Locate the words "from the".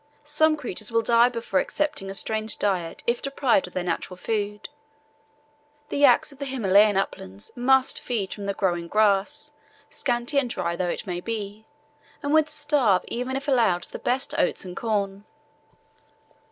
8.33-8.55